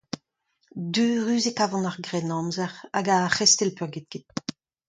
[0.95, 4.27] Deurus e kavan ar Grennamzer, hag ar c'hestell peurgetket.